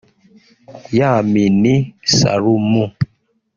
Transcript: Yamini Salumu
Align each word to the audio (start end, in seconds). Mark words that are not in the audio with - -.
Yamini 0.97 1.75
Salumu 2.15 2.85